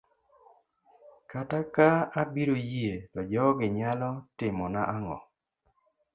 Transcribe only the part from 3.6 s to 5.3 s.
nyalo timona ang'o?